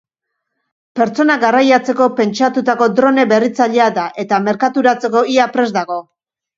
[0.99, 6.05] Pertsonak garraiatzeko pentsatutako drone berritzailea da eta merkaturatzeko ia prest dago.